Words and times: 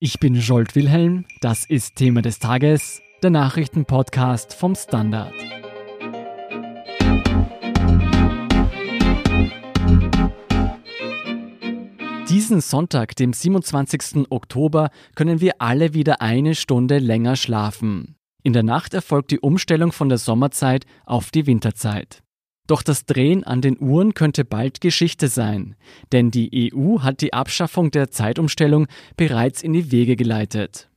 Ich 0.00 0.20
bin 0.20 0.36
Jolt 0.36 0.76
Wilhelm, 0.76 1.24
das 1.40 1.64
ist 1.64 1.96
Thema 1.96 2.22
des 2.22 2.38
Tages, 2.38 3.02
der 3.20 3.30
Nachrichtenpodcast 3.30 4.54
vom 4.54 4.76
Standard. 4.76 5.32
Diesen 12.28 12.60
Sonntag, 12.60 13.16
dem 13.16 13.32
27. 13.32 14.30
Oktober, 14.30 14.90
können 15.16 15.40
wir 15.40 15.54
alle 15.58 15.94
wieder 15.94 16.20
eine 16.20 16.54
Stunde 16.54 16.98
länger 16.98 17.34
schlafen. 17.34 18.14
In 18.44 18.52
der 18.52 18.62
Nacht 18.62 18.94
erfolgt 18.94 19.32
die 19.32 19.40
Umstellung 19.40 19.90
von 19.90 20.08
der 20.08 20.18
Sommerzeit 20.18 20.84
auf 21.06 21.32
die 21.32 21.48
Winterzeit. 21.48 22.22
Doch 22.68 22.82
das 22.82 23.06
Drehen 23.06 23.44
an 23.44 23.62
den 23.62 23.80
Uhren 23.80 24.12
könnte 24.14 24.44
bald 24.44 24.80
Geschichte 24.82 25.28
sein, 25.28 25.74
denn 26.12 26.30
die 26.30 26.70
EU 26.72 27.00
hat 27.00 27.22
die 27.22 27.32
Abschaffung 27.32 27.90
der 27.90 28.10
Zeitumstellung 28.10 28.86
bereits 29.16 29.62
in 29.62 29.72
die 29.72 29.90
Wege 29.90 30.16
geleitet. 30.16 30.90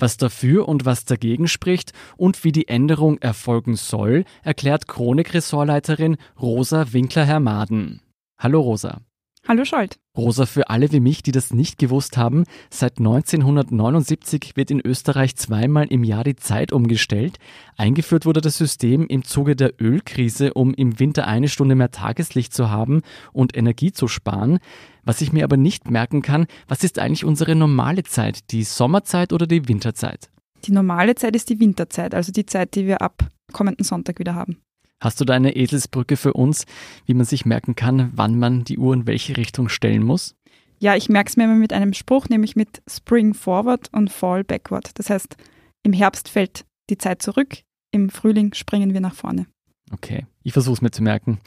Was 0.00 0.16
dafür 0.16 0.68
und 0.68 0.84
was 0.84 1.04
dagegen 1.04 1.46
spricht 1.46 1.92
und 2.16 2.42
wie 2.42 2.50
die 2.50 2.66
Änderung 2.66 3.18
erfolgen 3.18 3.76
soll, 3.76 4.24
erklärt 4.42 4.88
Chronik-Ressortleiterin 4.88 6.16
Rosa 6.40 6.92
Winkler-Hermaden. 6.92 8.02
Hallo 8.36 8.60
Rosa. 8.60 9.00
Hallo 9.46 9.66
Scholt. 9.66 9.98
Rosa, 10.16 10.46
für 10.46 10.70
alle 10.70 10.90
wie 10.90 11.00
mich, 11.00 11.22
die 11.22 11.30
das 11.30 11.52
nicht 11.52 11.76
gewusst 11.78 12.16
haben, 12.16 12.44
seit 12.70 12.98
1979 12.98 14.52
wird 14.54 14.70
in 14.70 14.80
Österreich 14.80 15.36
zweimal 15.36 15.86
im 15.88 16.02
Jahr 16.02 16.24
die 16.24 16.36
Zeit 16.36 16.72
umgestellt. 16.72 17.36
Eingeführt 17.76 18.24
wurde 18.24 18.40
das 18.40 18.56
System 18.56 19.06
im 19.06 19.22
Zuge 19.22 19.54
der 19.54 19.74
Ölkrise, 19.78 20.54
um 20.54 20.72
im 20.72 20.98
Winter 20.98 21.26
eine 21.26 21.48
Stunde 21.48 21.74
mehr 21.74 21.90
Tageslicht 21.90 22.54
zu 22.54 22.70
haben 22.70 23.02
und 23.34 23.54
Energie 23.54 23.92
zu 23.92 24.08
sparen. 24.08 24.60
Was 25.02 25.20
ich 25.20 25.30
mir 25.34 25.44
aber 25.44 25.58
nicht 25.58 25.90
merken 25.90 26.22
kann, 26.22 26.46
was 26.66 26.82
ist 26.82 26.98
eigentlich 26.98 27.26
unsere 27.26 27.54
normale 27.54 28.02
Zeit, 28.02 28.50
die 28.50 28.64
Sommerzeit 28.64 29.34
oder 29.34 29.46
die 29.46 29.68
Winterzeit? 29.68 30.30
Die 30.64 30.72
normale 30.72 31.16
Zeit 31.16 31.36
ist 31.36 31.50
die 31.50 31.60
Winterzeit, 31.60 32.14
also 32.14 32.32
die 32.32 32.46
Zeit, 32.46 32.74
die 32.76 32.86
wir 32.86 33.02
ab 33.02 33.28
kommenden 33.52 33.84
Sonntag 33.84 34.18
wieder 34.18 34.34
haben. 34.34 34.62
Hast 35.04 35.20
du 35.20 35.26
da 35.26 35.34
eine 35.34 35.54
Eselsbrücke 35.54 36.16
für 36.16 36.32
uns, 36.32 36.64
wie 37.04 37.12
man 37.12 37.26
sich 37.26 37.44
merken 37.44 37.76
kann, 37.76 38.10
wann 38.14 38.38
man 38.38 38.64
die 38.64 38.78
Uhr 38.78 38.94
in 38.94 39.06
welche 39.06 39.36
Richtung 39.36 39.68
stellen 39.68 40.02
muss? 40.02 40.34
Ja, 40.78 40.96
ich 40.96 41.10
merke 41.10 41.28
es 41.28 41.36
mir 41.36 41.44
immer 41.44 41.56
mit 41.56 41.74
einem 41.74 41.92
Spruch, 41.92 42.30
nämlich 42.30 42.56
mit 42.56 42.82
Spring 42.88 43.34
Forward 43.34 43.90
und 43.92 44.10
Fall 44.10 44.44
Backward. 44.44 44.98
Das 44.98 45.10
heißt, 45.10 45.36
im 45.82 45.92
Herbst 45.92 46.30
fällt 46.30 46.64
die 46.88 46.96
Zeit 46.96 47.20
zurück, 47.20 47.58
im 47.90 48.08
Frühling 48.08 48.54
springen 48.54 48.94
wir 48.94 49.02
nach 49.02 49.14
vorne. 49.14 49.46
Okay, 49.92 50.26
ich 50.42 50.54
versuche 50.54 50.76
es 50.76 50.80
mir 50.80 50.90
zu 50.90 51.02
merken. 51.02 51.38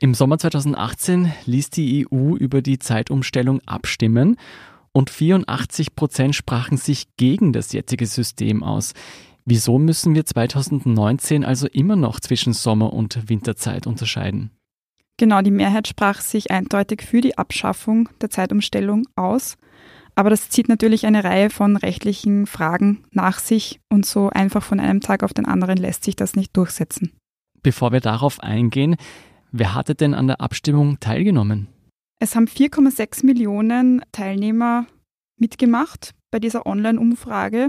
Im 0.00 0.14
Sommer 0.14 0.38
2018 0.38 1.32
ließ 1.46 1.70
die 1.70 2.04
EU 2.10 2.34
über 2.34 2.62
die 2.62 2.80
Zeitumstellung 2.80 3.60
abstimmen 3.64 4.36
und 4.90 5.10
84 5.10 5.94
Prozent 5.94 6.34
sprachen 6.34 6.78
sich 6.78 7.06
gegen 7.16 7.52
das 7.52 7.72
jetzige 7.72 8.06
System 8.06 8.64
aus. 8.64 8.92
Wieso 9.50 9.78
müssen 9.78 10.14
wir 10.14 10.26
2019 10.26 11.42
also 11.42 11.68
immer 11.68 11.96
noch 11.96 12.20
zwischen 12.20 12.52
Sommer- 12.52 12.92
und 12.92 13.30
Winterzeit 13.30 13.86
unterscheiden? 13.86 14.50
Genau, 15.16 15.40
die 15.40 15.50
Mehrheit 15.50 15.88
sprach 15.88 16.20
sich 16.20 16.50
eindeutig 16.50 17.00
für 17.00 17.22
die 17.22 17.38
Abschaffung 17.38 18.10
der 18.20 18.28
Zeitumstellung 18.28 19.08
aus. 19.16 19.56
Aber 20.14 20.28
das 20.28 20.50
zieht 20.50 20.68
natürlich 20.68 21.06
eine 21.06 21.24
Reihe 21.24 21.48
von 21.48 21.76
rechtlichen 21.76 22.46
Fragen 22.46 23.04
nach 23.10 23.38
sich 23.38 23.80
und 23.88 24.04
so 24.04 24.28
einfach 24.28 24.62
von 24.62 24.80
einem 24.80 25.00
Tag 25.00 25.22
auf 25.22 25.32
den 25.32 25.46
anderen 25.46 25.78
lässt 25.78 26.04
sich 26.04 26.14
das 26.14 26.36
nicht 26.36 26.54
durchsetzen. 26.54 27.12
Bevor 27.62 27.90
wir 27.90 28.00
darauf 28.00 28.40
eingehen, 28.40 28.96
wer 29.50 29.74
hatte 29.74 29.94
denn 29.94 30.12
an 30.12 30.26
der 30.26 30.42
Abstimmung 30.42 31.00
teilgenommen? 31.00 31.68
Es 32.20 32.36
haben 32.36 32.48
4,6 32.48 33.24
Millionen 33.24 34.02
Teilnehmer 34.12 34.84
mitgemacht 35.38 36.14
bei 36.30 36.38
dieser 36.38 36.66
Online-Umfrage 36.66 37.68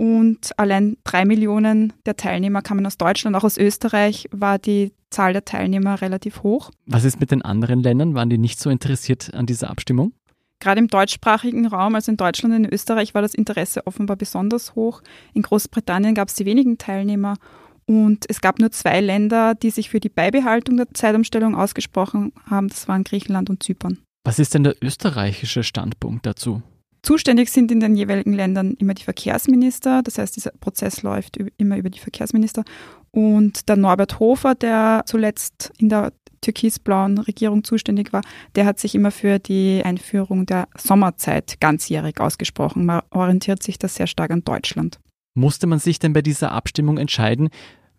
und 0.00 0.58
allein 0.58 0.96
drei 1.04 1.26
Millionen 1.26 1.92
der 2.06 2.16
Teilnehmer 2.16 2.62
kamen 2.62 2.86
aus 2.86 2.96
Deutschland, 2.96 3.36
auch 3.36 3.44
aus 3.44 3.58
Österreich 3.58 4.28
war 4.32 4.58
die 4.58 4.94
Zahl 5.10 5.34
der 5.34 5.44
Teilnehmer 5.44 6.00
relativ 6.00 6.42
hoch. 6.42 6.70
Was 6.86 7.04
ist 7.04 7.20
mit 7.20 7.30
den 7.30 7.42
anderen 7.42 7.82
Ländern? 7.82 8.14
Waren 8.14 8.30
die 8.30 8.38
nicht 8.38 8.58
so 8.58 8.70
interessiert 8.70 9.34
an 9.34 9.44
dieser 9.44 9.68
Abstimmung? 9.68 10.14
Gerade 10.58 10.78
im 10.78 10.88
deutschsprachigen 10.88 11.66
Raum, 11.66 11.94
also 11.94 12.10
in 12.10 12.16
Deutschland 12.16 12.54
und 12.54 12.64
in 12.64 12.72
Österreich, 12.72 13.12
war 13.12 13.20
das 13.20 13.34
Interesse 13.34 13.86
offenbar 13.86 14.16
besonders 14.16 14.74
hoch. 14.74 15.02
In 15.34 15.42
Großbritannien 15.42 16.14
gab 16.14 16.28
es 16.28 16.34
die 16.34 16.46
wenigen 16.46 16.78
Teilnehmer 16.78 17.36
und 17.84 18.24
es 18.30 18.40
gab 18.40 18.58
nur 18.58 18.70
zwei 18.70 19.02
Länder, 19.02 19.54
die 19.54 19.68
sich 19.68 19.90
für 19.90 20.00
die 20.00 20.08
Beibehaltung 20.08 20.78
der 20.78 20.88
Zeitumstellung 20.94 21.54
ausgesprochen 21.54 22.32
haben. 22.48 22.68
Das 22.70 22.88
waren 22.88 23.04
Griechenland 23.04 23.50
und 23.50 23.62
Zypern. 23.62 23.98
Was 24.24 24.38
ist 24.38 24.54
denn 24.54 24.64
der 24.64 24.76
österreichische 24.82 25.62
Standpunkt 25.62 26.24
dazu? 26.24 26.62
Zuständig 27.02 27.50
sind 27.50 27.72
in 27.72 27.80
den 27.80 27.96
jeweiligen 27.96 28.32
Ländern 28.32 28.74
immer 28.78 28.94
die 28.94 29.04
Verkehrsminister, 29.04 30.02
das 30.02 30.18
heißt, 30.18 30.36
dieser 30.36 30.52
Prozess 30.60 31.02
läuft 31.02 31.38
immer 31.56 31.76
über 31.78 31.90
die 31.90 31.98
Verkehrsminister. 31.98 32.64
Und 33.10 33.68
der 33.68 33.76
Norbert 33.76 34.20
Hofer, 34.20 34.54
der 34.54 35.02
zuletzt 35.06 35.72
in 35.78 35.88
der 35.88 36.12
türkisblauen 36.40 37.18
Regierung 37.18 37.64
zuständig 37.64 38.12
war, 38.12 38.22
der 38.54 38.66
hat 38.66 38.78
sich 38.78 38.94
immer 38.94 39.10
für 39.10 39.38
die 39.38 39.82
Einführung 39.84 40.46
der 40.46 40.68
Sommerzeit 40.76 41.60
ganzjährig 41.60 42.20
ausgesprochen. 42.20 42.86
Man 42.86 43.02
orientiert 43.10 43.62
sich 43.62 43.78
da 43.78 43.88
sehr 43.88 44.06
stark 44.06 44.30
an 44.30 44.44
Deutschland. 44.44 44.98
Musste 45.34 45.66
man 45.66 45.78
sich 45.78 45.98
denn 45.98 46.12
bei 46.12 46.22
dieser 46.22 46.52
Abstimmung 46.52 46.98
entscheiden, 46.98 47.50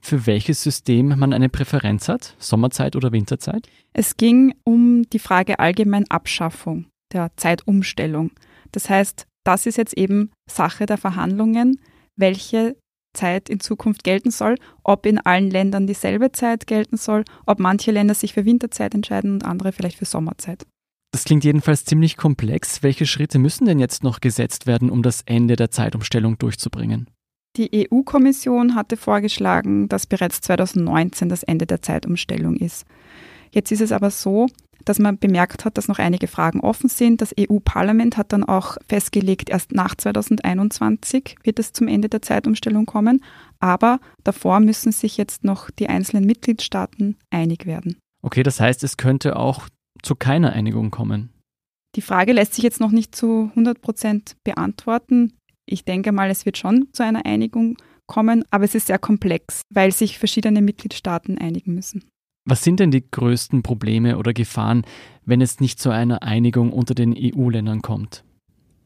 für 0.01 0.25
welches 0.25 0.63
System 0.63 1.19
man 1.19 1.31
eine 1.31 1.49
Präferenz 1.49 2.09
hat, 2.09 2.35
Sommerzeit 2.39 2.95
oder 2.95 3.11
Winterzeit? 3.11 3.67
Es 3.93 4.17
ging 4.17 4.55
um 4.63 5.03
die 5.13 5.19
Frage 5.19 5.59
allgemein 5.59 6.09
Abschaffung 6.09 6.87
der 7.13 7.31
Zeitumstellung. 7.37 8.31
Das 8.71 8.89
heißt, 8.89 9.25
das 9.43 9.65
ist 9.65 9.77
jetzt 9.77 9.97
eben 9.97 10.31
Sache 10.49 10.85
der 10.85 10.97
Verhandlungen, 10.97 11.79
welche 12.15 12.75
Zeit 13.13 13.49
in 13.49 13.59
Zukunft 13.59 14.03
gelten 14.03 14.31
soll, 14.31 14.55
ob 14.83 15.05
in 15.05 15.17
allen 15.17 15.49
Ländern 15.49 15.87
dieselbe 15.87 16.31
Zeit 16.31 16.67
gelten 16.67 16.97
soll, 16.97 17.25
ob 17.45 17.59
manche 17.59 17.91
Länder 17.91 18.13
sich 18.13 18.33
für 18.33 18.45
Winterzeit 18.45 18.93
entscheiden 18.93 19.33
und 19.33 19.45
andere 19.45 19.71
vielleicht 19.71 19.97
für 19.97 20.05
Sommerzeit. 20.05 20.65
Das 21.11 21.25
klingt 21.25 21.43
jedenfalls 21.43 21.83
ziemlich 21.83 22.15
komplex. 22.15 22.83
Welche 22.83 23.05
Schritte 23.05 23.37
müssen 23.37 23.65
denn 23.65 23.79
jetzt 23.79 24.03
noch 24.03 24.21
gesetzt 24.21 24.65
werden, 24.65 24.89
um 24.89 25.03
das 25.03 25.23
Ende 25.25 25.57
der 25.57 25.71
Zeitumstellung 25.71 26.37
durchzubringen? 26.37 27.09
Die 27.57 27.89
EU-Kommission 27.91 28.75
hatte 28.75 28.95
vorgeschlagen, 28.95 29.89
dass 29.89 30.07
bereits 30.07 30.39
2019 30.39 31.27
das 31.27 31.43
Ende 31.43 31.65
der 31.65 31.81
Zeitumstellung 31.81 32.55
ist. 32.55 32.85
Jetzt 33.51 33.73
ist 33.73 33.81
es 33.81 33.91
aber 33.91 34.09
so, 34.09 34.47
dass 34.85 34.99
man 34.99 35.17
bemerkt 35.17 35.65
hat, 35.65 35.77
dass 35.77 35.87
noch 35.87 35.99
einige 35.99 36.27
Fragen 36.27 36.59
offen 36.59 36.89
sind. 36.89 37.21
Das 37.21 37.33
EU-Parlament 37.39 38.17
hat 38.17 38.33
dann 38.33 38.43
auch 38.43 38.77
festgelegt, 38.87 39.49
erst 39.49 39.71
nach 39.71 39.95
2021 39.95 41.35
wird 41.43 41.59
es 41.59 41.73
zum 41.73 41.87
Ende 41.87 42.09
der 42.09 42.21
Zeitumstellung 42.21 42.85
kommen. 42.85 43.23
Aber 43.59 43.99
davor 44.23 44.59
müssen 44.59 44.91
sich 44.91 45.17
jetzt 45.17 45.43
noch 45.43 45.69
die 45.69 45.87
einzelnen 45.87 46.25
Mitgliedstaaten 46.25 47.17
einig 47.29 47.65
werden. 47.65 47.97
Okay, 48.21 48.43
das 48.43 48.59
heißt, 48.59 48.83
es 48.83 48.97
könnte 48.97 49.35
auch 49.35 49.67
zu 50.01 50.15
keiner 50.15 50.53
Einigung 50.53 50.91
kommen. 50.91 51.29
Die 51.95 52.01
Frage 52.01 52.33
lässt 52.33 52.53
sich 52.53 52.63
jetzt 52.63 52.79
noch 52.79 52.91
nicht 52.91 53.15
zu 53.15 53.49
100 53.49 53.81
Prozent 53.81 54.35
beantworten. 54.43 55.33
Ich 55.65 55.83
denke 55.83 56.11
mal, 56.11 56.29
es 56.29 56.45
wird 56.45 56.57
schon 56.57 56.87
zu 56.93 57.03
einer 57.03 57.25
Einigung 57.25 57.77
kommen, 58.07 58.43
aber 58.49 58.65
es 58.65 58.75
ist 58.75 58.87
sehr 58.87 58.99
komplex, 58.99 59.61
weil 59.69 59.91
sich 59.91 60.19
verschiedene 60.19 60.61
Mitgliedstaaten 60.61 61.37
einigen 61.37 61.73
müssen. 61.73 62.03
Was 62.45 62.63
sind 62.63 62.79
denn 62.79 62.91
die 62.91 63.03
größten 63.09 63.61
Probleme 63.61 64.17
oder 64.17 64.33
Gefahren, 64.33 64.83
wenn 65.25 65.41
es 65.41 65.59
nicht 65.59 65.79
zu 65.79 65.91
einer 65.91 66.23
Einigung 66.23 66.73
unter 66.73 66.95
den 66.95 67.15
EU-Ländern 67.15 67.81
kommt? 67.81 68.23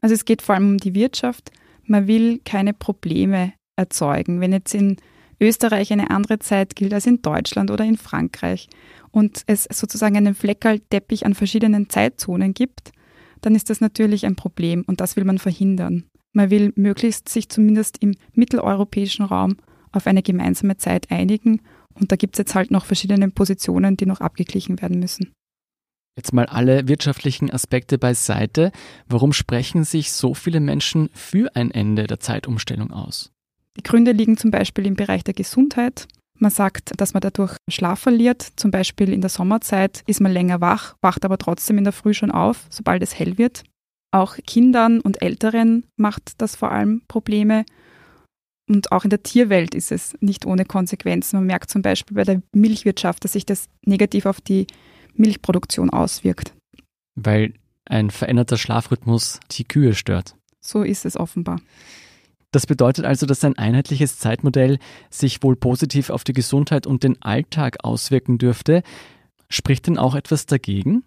Also 0.02 0.14
es 0.14 0.26
geht 0.26 0.42
vor 0.42 0.56
allem 0.56 0.72
um 0.72 0.78
die 0.78 0.94
Wirtschaft. 0.94 1.52
Man 1.86 2.08
will 2.08 2.42
keine 2.44 2.74
Probleme 2.74 3.54
erzeugen. 3.78 4.42
Wenn 4.42 4.52
jetzt 4.52 4.76
in 4.76 4.98
Österreich 5.40 5.92
eine 5.92 6.10
andere 6.10 6.40
Zeit 6.40 6.76
gilt 6.76 6.94
als 6.94 7.06
in 7.06 7.22
Deutschland 7.22 7.72
oder 7.72 7.86
in 7.86 7.98
Frankreich 7.98 8.68
und 9.12 9.44
es 9.48 9.64
sozusagen 9.72 10.18
einen 10.18 10.36
Fleckerlteppich 10.36 11.26
an 11.26 11.34
verschiedenen 11.34 11.90
Zeitzonen 11.90 12.54
gibt, 12.54 12.92
dann 13.42 13.56
ist 13.56 13.70
das 13.70 13.82
natürlich 13.82 14.26
ein 14.26 14.36
Problem 14.36 14.84
und 14.88 15.02
das 15.02 15.16
will 15.16 15.24
man 15.24 15.38
verhindern. 15.38 16.06
Man 16.34 16.50
will 16.50 16.74
möglichst 16.76 17.30
sich 17.30 17.48
zumindest 17.50 18.02
im 18.02 18.16
mitteleuropäischen 18.34 19.26
Raum 19.26 19.58
auf 19.92 20.08
eine 20.08 20.24
gemeinsame 20.24 20.78
Zeit 20.78 21.12
einigen 21.12 21.62
und 22.00 22.12
da 22.12 22.16
gibt 22.16 22.36
es 22.36 22.40
jetzt 22.40 22.56
halt 22.56 22.72
noch 22.72 22.86
verschiedene 22.86 23.30
Positionen, 23.30 23.98
die 23.98 24.06
noch 24.06 24.22
abgeglichen 24.22 24.82
werden 24.82 25.00
müssen. 25.00 25.34
Jetzt 26.18 26.32
mal 26.32 26.46
alle 26.46 26.88
wirtschaftlichen 26.88 27.52
Aspekte 27.52 27.98
beiseite. 27.98 28.72
Warum 29.08 29.34
sprechen 29.34 29.84
sich 29.84 30.14
so 30.14 30.34
viele 30.34 30.62
Menschen 30.62 31.10
für 31.14 31.54
ein 31.56 31.72
Ende 31.72 32.08
der 32.08 32.22
Zeitumstellung 32.22 32.92
aus? 32.92 33.32
Die 33.78 33.84
Gründe 33.84 34.14
liegen 34.14 34.38
zum 34.38 34.52
Beispiel 34.52 34.86
im 34.86 34.96
Bereich 34.96 35.26
der 35.26 35.34
Gesundheit. 35.34 36.08
Man 36.38 36.52
sagt, 36.52 36.92
dass 36.98 37.14
man 37.14 37.22
dadurch 37.22 37.58
Schlaf 37.70 38.00
verliert. 38.00 38.48
Zum 38.56 38.72
Beispiel 38.72 39.12
in 39.12 39.22
der 39.22 39.30
Sommerzeit 39.30 40.04
ist 40.08 40.22
man 40.22 40.32
länger 40.32 40.62
wach, 40.62 40.96
wacht 41.02 41.26
aber 41.26 41.38
trotzdem 41.38 41.78
in 41.78 41.84
der 41.84 41.94
Früh 41.94 42.14
schon 42.14 42.32
auf, 42.32 42.66
sobald 42.70 43.04
es 43.04 43.18
hell 43.18 43.38
wird. 43.38 43.64
Auch 44.12 44.38
Kindern 44.48 45.02
und 45.02 45.22
Älteren 45.22 45.86
macht 45.98 46.42
das 46.42 46.56
vor 46.56 46.72
allem 46.72 47.02
Probleme. 47.10 47.66
Und 48.68 48.92
auch 48.92 49.04
in 49.04 49.12
der 49.12 49.22
Tierwelt 49.22 49.76
ist 49.76 49.92
es 49.92 50.16
nicht 50.22 50.46
ohne 50.46 50.66
Konsequenzen. 50.66 51.38
Man 51.38 51.46
merkt 51.46 51.70
zum 51.70 51.82
Beispiel 51.82 52.16
bei 52.16 52.24
der 52.24 52.42
Milchwirtschaft, 52.54 53.24
dass 53.24 53.34
sich 53.34 53.46
das 53.46 53.68
negativ 53.86 54.26
auf 54.26 54.42
die 54.42 54.66
Milchproduktion 55.14 55.90
auswirkt. 55.92 56.54
Weil 57.16 57.54
ein 57.86 58.10
veränderter 58.10 58.58
Schlafrhythmus 58.58 59.40
die 59.52 59.66
Kühe 59.66 59.94
stört. 59.94 60.36
So 60.60 60.82
ist 60.82 61.06
es 61.06 61.16
offenbar. 61.16 61.62
Das 62.52 62.66
bedeutet 62.66 63.06
also, 63.06 63.26
dass 63.26 63.44
ein 63.44 63.58
einheitliches 63.58 64.18
Zeitmodell 64.18 64.80
sich 65.10 65.44
wohl 65.44 65.56
positiv 65.56 66.10
auf 66.10 66.24
die 66.24 66.34
Gesundheit 66.34 66.88
und 66.88 67.04
den 67.04 67.22
Alltag 67.22 67.84
auswirken 67.84 68.38
dürfte. 68.38 68.82
Spricht 69.50 69.88
denn 69.88 69.98
auch 69.98 70.16
etwas 70.16 70.46
dagegen? 70.46 71.04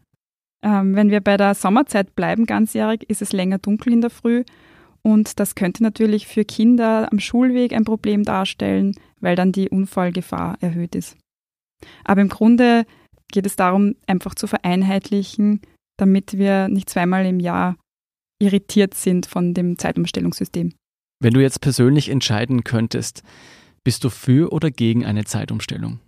Ähm, 0.62 0.94
wenn 0.94 1.10
wir 1.10 1.20
bei 1.20 1.36
der 1.36 1.54
Sommerzeit 1.54 2.14
bleiben, 2.14 2.46
ganzjährig, 2.46 3.08
ist 3.08 3.22
es 3.22 3.32
länger 3.32 3.58
dunkel 3.58 3.92
in 3.92 4.00
der 4.00 4.10
Früh. 4.10 4.44
Und 5.02 5.40
das 5.40 5.54
könnte 5.54 5.82
natürlich 5.82 6.26
für 6.26 6.44
Kinder 6.44 7.08
am 7.10 7.20
Schulweg 7.20 7.72
ein 7.72 7.84
Problem 7.84 8.24
darstellen, 8.24 8.94
weil 9.20 9.36
dann 9.36 9.52
die 9.52 9.68
Unfallgefahr 9.68 10.58
erhöht 10.60 10.94
ist. 10.94 11.16
Aber 12.04 12.20
im 12.20 12.28
Grunde 12.28 12.84
geht 13.30 13.46
es 13.46 13.56
darum, 13.56 13.94
einfach 14.06 14.34
zu 14.34 14.46
vereinheitlichen, 14.46 15.60
damit 15.98 16.36
wir 16.38 16.68
nicht 16.68 16.90
zweimal 16.90 17.26
im 17.26 17.40
Jahr 17.40 17.76
irritiert 18.40 18.94
sind 18.94 19.26
von 19.26 19.54
dem 19.54 19.78
Zeitumstellungssystem. 19.78 20.72
Wenn 21.20 21.34
du 21.34 21.40
jetzt 21.40 21.60
persönlich 21.60 22.08
entscheiden 22.08 22.64
könntest, 22.64 23.22
bist 23.84 24.04
du 24.04 24.10
für 24.10 24.52
oder 24.52 24.70
gegen 24.70 25.04
eine 25.04 25.24
Zeitumstellung? 25.24 26.00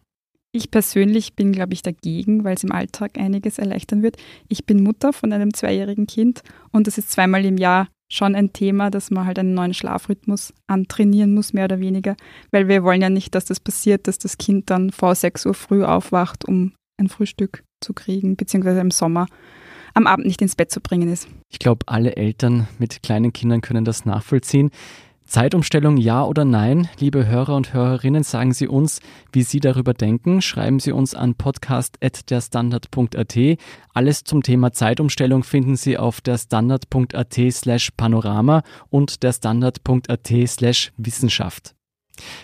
Ich 0.53 0.71
persönlich 0.71 1.35
bin, 1.35 1.53
glaube 1.53 1.75
ich, 1.75 1.83
dagegen, 1.83 2.45
weil 2.45 2.57
es 2.57 2.65
im 2.65 2.73
Alltag 2.73 3.19
einiges 3.19 3.59
erleichtern 3.59 4.03
wird. 4.03 4.17
Ich 4.49 4.67
bin 4.67 4.83
Mutter 4.83 5.13
von 5.13 5.33
einem 5.33 5.55
zweijährigen 5.55 6.07
Kind 6.07 6.43
und 6.73 6.89
es 6.89 6.99
ist 6.99 7.13
zweimal 7.13 7.45
im 7.45 7.57
Jahr 7.57 7.89
schon 8.11 8.35
ein 8.35 8.53
Thema, 8.53 8.91
dass 8.91 9.11
man 9.11 9.25
halt 9.25 9.39
einen 9.39 9.55
neuen 9.55 9.73
Schlafrhythmus 9.73 10.53
antrainieren 10.67 11.33
muss, 11.33 11.53
mehr 11.53 11.65
oder 11.65 11.81
weniger, 11.81 12.17
weil 12.51 12.69
wir 12.69 12.83
wollen 12.83 13.01
ja 13.01 13.09
nicht, 13.09 13.35
dass 13.35 13.45
das 13.47 13.61
passiert, 13.61 14.09
dass 14.09 14.19
das 14.19 14.37
Kind 14.37 14.69
dann 14.69 14.91
vor 14.91 15.15
6 15.15 15.47
Uhr 15.47 15.55
früh 15.55 15.85
aufwacht, 15.85 16.45
um 16.47 16.73
ein 16.99 17.09
Frühstück 17.09 17.65
zu 17.81 17.95
kriegen, 17.95 18.37
beziehungsweise 18.37 18.81
im 18.81 18.91
Sommer 18.91 19.27
am 19.95 20.07
Abend 20.07 20.27
nicht 20.27 20.43
ins 20.43 20.57
Bett 20.57 20.71
zu 20.71 20.81
bringen 20.81 21.13
ist. 21.13 21.29
Ich 21.49 21.59
glaube, 21.59 21.87
alle 21.87 22.17
Eltern 22.17 22.69
mit 22.79 23.03
kleinen 23.03 23.33
Kindern 23.33 23.61
können 23.61 23.85
das 23.85 24.05
nachvollziehen. 24.05 24.71
Zeitumstellung 25.31 25.97
ja 25.97 26.23
oder 26.25 26.45
nein? 26.45 26.89
Liebe 26.99 27.27
Hörer 27.29 27.55
und 27.55 27.73
Hörerinnen, 27.73 28.25
sagen 28.25 28.53
Sie 28.53 28.67
uns, 28.67 28.99
wie 29.33 29.45
Sie 29.45 29.61
darüber 29.61 29.95
denken. 29.95 30.43
Schreiben 30.43 30.81
Sie 30.81 30.91
uns 30.91 31.15
an 31.15 31.37
podcast.derstandard.at. 31.37 33.39
Alles 33.95 34.25
zum 34.25 34.43
Thema 34.43 34.73
Zeitumstellung 34.73 35.45
finden 35.45 35.77
Sie 35.77 35.97
auf 35.97 36.21
derstandard.at 36.21 37.39
slash 37.53 37.93
panorama 37.97 38.65
und 38.91 39.23
derstandard.at 39.23 40.33
slash 40.49 40.91
Wissenschaft. 40.97 41.77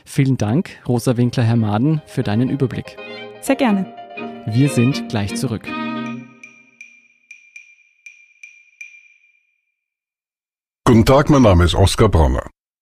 Vielen 0.04 0.36
Dank, 0.36 0.70
Rosa 0.86 1.16
Winkler-Hermaden, 1.16 2.02
für 2.06 2.22
deinen 2.22 2.48
Überblick. 2.48 2.96
Sehr 3.40 3.56
gerne. 3.56 3.92
Wir 4.46 4.68
sind 4.68 5.08
gleich 5.08 5.34
zurück. 5.34 5.66
Guten 10.84 11.04
Tag, 11.04 11.30
mein 11.30 11.42
Name 11.42 11.64
ist 11.64 11.74
Oskar 11.74 12.08
Bronner. 12.08 12.48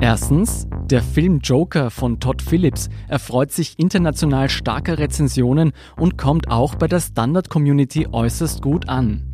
Erstens, 0.00 0.66
der 0.90 1.02
Film 1.02 1.38
Joker 1.38 1.90
von 1.90 2.18
Todd 2.18 2.42
Phillips 2.42 2.88
erfreut 3.08 3.52
sich 3.52 3.78
international 3.78 4.48
starker 4.48 4.98
Rezensionen 4.98 5.72
und 5.96 6.18
kommt 6.18 6.50
auch 6.50 6.74
bei 6.74 6.88
der 6.88 7.00
Standard-Community 7.00 8.08
äußerst 8.10 8.60
gut 8.60 8.88
an. 8.88 9.30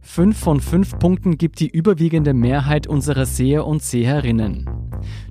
Fünf 0.00 0.38
von 0.38 0.60
fünf 0.60 0.98
Punkten 0.98 1.38
gibt 1.38 1.60
die 1.60 1.68
überwiegende 1.68 2.34
Mehrheit 2.34 2.86
unserer 2.86 3.26
Seher 3.26 3.66
und 3.66 3.82
Seherinnen. 3.82 4.68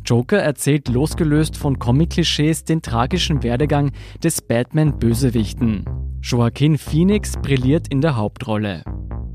Joker 0.06 0.40
erzählt 0.40 0.90
losgelöst 0.90 1.56
von 1.56 1.80
Comic-Klischees 1.80 2.66
den 2.66 2.82
tragischen 2.82 3.44
Werdegang 3.44 3.92
des 4.24 4.42
Batman-Bösewichten. 4.42 5.86
Joaquin 6.22 6.78
Phoenix 6.78 7.34
brilliert 7.38 7.88
in 7.88 8.02
der 8.02 8.18
Hauptrolle. 8.18 8.84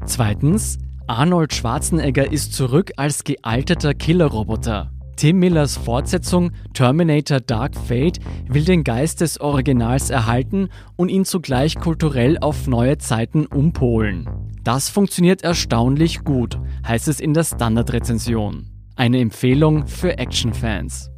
Zweitens, 0.04 0.78
Arnold 1.06 1.54
Schwarzenegger 1.54 2.30
ist 2.30 2.52
zurück 2.52 2.92
als 2.96 3.24
gealterter 3.24 3.94
Killerroboter. 3.94 4.90
Tim 5.18 5.40
Millers 5.40 5.76
Fortsetzung 5.76 6.52
Terminator 6.74 7.40
Dark 7.40 7.74
Fate 7.74 8.20
will 8.46 8.64
den 8.64 8.84
Geist 8.84 9.20
des 9.20 9.40
Originals 9.40 10.10
erhalten 10.10 10.68
und 10.94 11.08
ihn 11.08 11.24
zugleich 11.24 11.74
kulturell 11.74 12.38
auf 12.38 12.68
neue 12.68 12.98
Zeiten 12.98 13.44
umpolen. 13.46 14.28
Das 14.62 14.88
funktioniert 14.88 15.42
erstaunlich 15.42 16.22
gut, 16.22 16.60
heißt 16.86 17.08
es 17.08 17.18
in 17.18 17.34
der 17.34 17.42
Standardrezension. 17.42 18.70
Eine 18.94 19.18
Empfehlung 19.18 19.88
für 19.88 20.18
Actionfans. 20.18 21.10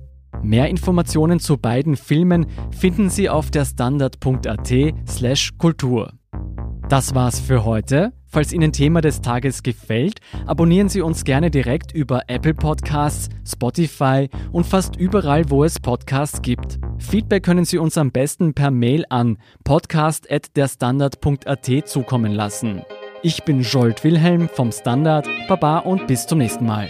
Mehr 0.43 0.70
Informationen 0.70 1.38
zu 1.38 1.58
beiden 1.58 1.94
Filmen 1.94 2.46
finden 2.70 3.11
Sie 3.11 3.29
auf 3.29 3.50
der 3.50 3.67
standard.at/slash 3.67 5.58
Kultur. 5.58 6.14
Das 6.88 7.14
war's 7.14 7.38
für 7.38 7.67
heute. 7.67 8.14
Falls 8.31 8.53
Ihnen 8.53 8.73
Thema 8.73 9.00
des 9.00 9.23
Tages 9.23 9.65
gefällt, 9.65 10.21
abonnieren 10.47 10.88
Sie 10.88 11.00
uns 11.00 11.25
gerne 11.25 11.50
direkt 11.50 11.93
über 11.93 12.23
Apple 12.29 12.55
Podcasts, 12.55 13.29
Spotify 13.44 14.31
und 14.53 14.65
fast 14.65 14.94
überall, 14.94 15.50
wo 15.50 15.65
es 15.65 15.81
Podcasts 15.81 16.41
gibt. 16.41 16.79
Feedback 16.99 17.43
können 17.43 17.65
Sie 17.65 17.79
uns 17.79 17.99
am 17.99 18.12
besten 18.12 18.55
per 18.55 18.71
Mail 18.71 19.05
an 19.09 19.38
podcast.derstandard.at 19.65 21.88
zukommen 21.88 22.31
lassen. 22.32 22.82
Ich 23.23 23.43
bin 23.43 23.62
Jolt 23.62 24.05
Wilhelm 24.05 24.49
vom 24.49 24.71
Standard. 24.71 25.27
Baba 25.49 25.81
und 25.81 26.06
bis 26.06 26.25
zum 26.27 26.38
nächsten 26.38 26.67
Mal. 26.67 26.88